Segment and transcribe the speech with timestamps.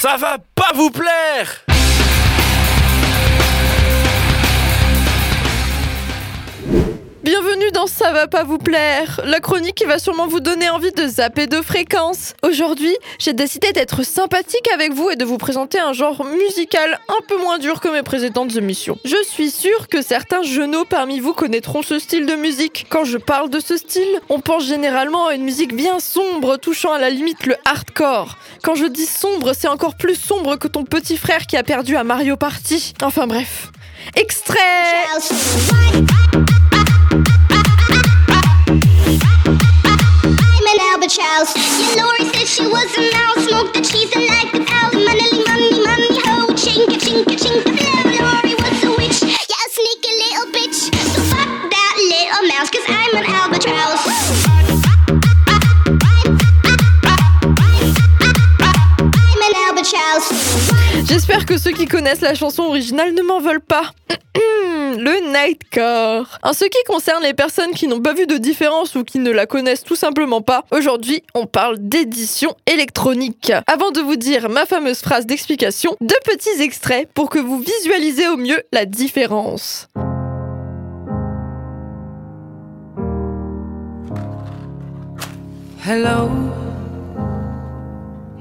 [0.00, 1.66] Ça va pas vous plaire
[7.72, 11.46] dans Ça va pas vous plaire, la chronique va sûrement vous donner envie de zapper
[11.46, 12.34] de fréquences.
[12.42, 17.22] Aujourd'hui, j'ai décidé d'être sympathique avec vous et de vous présenter un genre musical un
[17.28, 18.98] peu moins dur que mes précédentes émissions.
[19.04, 22.86] Je suis sûre que certains genoux parmi vous connaîtront ce style de musique.
[22.88, 26.92] Quand je parle de ce style, on pense généralement à une musique bien sombre, touchant
[26.92, 28.38] à la limite le hardcore.
[28.62, 31.96] Quand je dis sombre, c'est encore plus sombre que ton petit frère qui a perdu
[31.96, 32.94] à Mario Party.
[33.02, 33.68] Enfin bref.
[34.16, 34.58] Extrait
[41.30, 41.54] Albert Charles.
[41.80, 43.46] Yeah, Lori said she was a mouse.
[43.46, 44.90] Smoked the cheese and like the cow.
[44.92, 46.46] Money, money, money, ho.
[46.54, 47.69] Chinka, chinka, chinka,
[61.10, 63.90] J'espère que ceux qui connaissent la chanson originale ne m'en veulent pas.
[64.96, 66.38] le Nightcore.
[66.44, 69.32] En ce qui concerne les personnes qui n'ont pas vu de différence ou qui ne
[69.32, 73.52] la connaissent tout simplement pas, aujourd'hui on parle d'édition électronique.
[73.66, 78.28] Avant de vous dire ma fameuse phrase d'explication, deux petits extraits pour que vous visualisez
[78.28, 79.88] au mieux la différence.
[85.84, 86.30] Hello,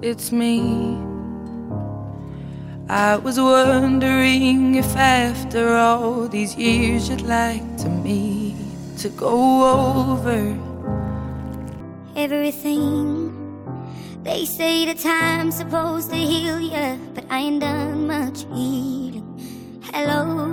[0.00, 1.11] it's me.
[2.88, 8.56] I was wondering if after all these years you'd like to meet
[8.98, 9.32] to go
[10.12, 10.56] over
[12.16, 13.32] everything.
[14.22, 19.24] They say the time's supposed to heal ya, but I ain't done much healing.
[19.92, 20.48] Hello,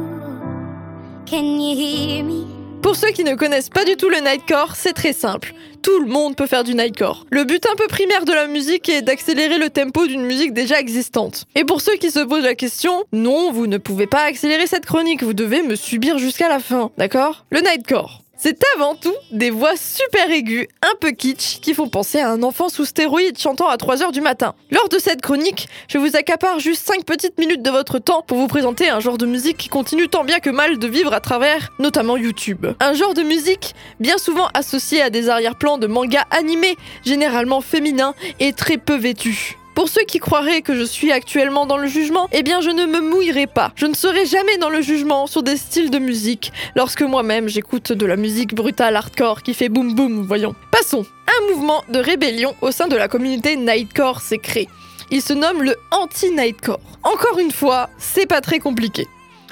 [1.26, 2.48] can you hear me?
[2.82, 5.54] Pour ceux qui ne connaissent pas du tout le Nightcore, c'est très simple.
[5.82, 7.26] Tout le monde peut faire du Nightcore.
[7.30, 10.80] Le but un peu primaire de la musique est d'accélérer le tempo d'une musique déjà
[10.80, 11.46] existante.
[11.56, 14.86] Et pour ceux qui se posent la question, non, vous ne pouvez pas accélérer cette
[14.86, 17.46] chronique, vous devez me subir jusqu'à la fin, d'accord?
[17.50, 18.22] Le Nightcore.
[18.42, 22.42] C'est avant tout des voix super aiguës, un peu kitsch, qui font penser à un
[22.42, 24.56] enfant sous stéroïdes chantant à 3h du matin.
[24.72, 28.38] Lors de cette chronique, je vous accapare juste 5 petites minutes de votre temps pour
[28.38, 31.20] vous présenter un genre de musique qui continue tant bien que mal de vivre à
[31.20, 32.66] travers, notamment YouTube.
[32.80, 38.16] Un genre de musique bien souvent associé à des arrière-plans de mangas animés, généralement féminins
[38.40, 39.59] et très peu vêtus.
[39.76, 42.86] Pour ceux qui croiraient que je suis actuellement dans le jugement, eh bien je ne
[42.86, 43.72] me mouillerai pas.
[43.76, 47.92] Je ne serai jamais dans le jugement sur des styles de musique, lorsque moi-même j'écoute
[47.92, 50.56] de la musique brutale hardcore qui fait boum boum, voyons.
[50.72, 51.06] Passons.
[51.28, 54.68] Un mouvement de rébellion au sein de la communauté Nightcore s'est créé.
[55.12, 56.80] Il se nomme le anti-Nightcore.
[57.04, 59.08] Encore une fois, c'est pas très compliqué.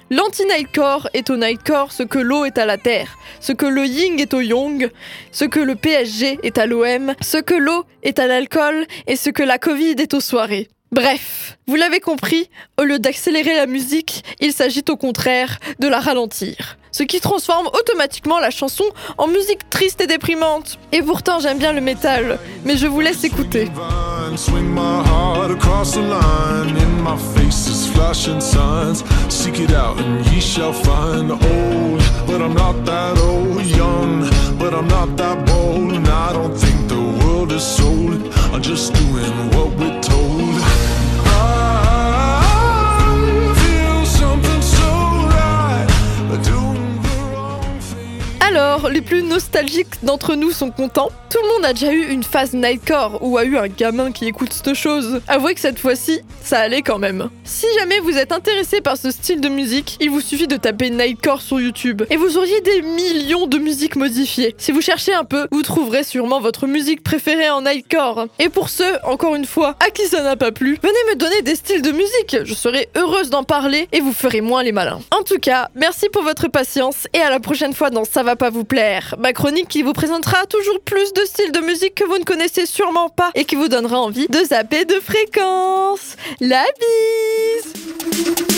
[0.10, 4.22] L'anti-Nightcore est au Nightcore ce que l'eau est à la terre, ce que le Ying
[4.22, 4.90] est au Yang,
[5.34, 9.30] ce que le PSG est à l'OM, ce que l'eau est à l'alcool et ce
[9.30, 10.70] que la Covid est aux soirées.
[10.94, 16.00] Bref, vous l'avez compris, au lieu d'accélérer la musique, il s'agit au contraire de la
[16.00, 16.78] ralentir.
[16.94, 18.86] Ce qui transforme automatiquement la chanson
[19.18, 20.80] en musique triste et déprimante.
[20.94, 23.68] Et pourtant j'aime bien le métal, mais je vous laisse écouter.
[27.58, 29.04] Face is flashing signs.
[29.34, 31.32] Seek it out and ye shall find.
[31.32, 33.66] Old, but I'm not that old.
[33.66, 34.30] Young,
[34.60, 35.94] but I'm not that bold.
[35.94, 38.32] And I don't think the world is sold.
[38.54, 39.57] I'm just doing
[48.90, 51.10] Les plus nostalgiques d'entre nous sont contents.
[51.30, 54.26] Tout le monde a déjà eu une phase Nightcore ou a eu un gamin qui
[54.26, 55.20] écoute cette chose.
[55.28, 57.30] Avouez que cette fois-ci, ça allait quand même.
[57.44, 60.90] Si jamais vous êtes intéressé par ce style de musique, il vous suffit de taper
[60.90, 64.56] Nightcore sur YouTube et vous auriez des millions de musiques modifiées.
[64.58, 68.28] Si vous cherchez un peu, vous trouverez sûrement votre musique préférée en Nightcore.
[68.40, 71.42] Et pour ceux, encore une fois, à qui ça n'a pas plu, venez me donner
[71.42, 72.38] des styles de musique.
[72.46, 75.02] Je serai heureuse d'en parler et vous ferez moins les malins.
[75.12, 78.38] En tout cas, merci pour votre patience et à la prochaine fois dans Ça va
[78.38, 78.64] pas vous
[79.18, 82.68] Ma chronique qui vous présentera toujours plus de styles de musique que vous ne connaissez
[82.68, 86.16] sûrement pas et qui vous donnera envie de zapper de fréquence.
[86.40, 88.57] La bise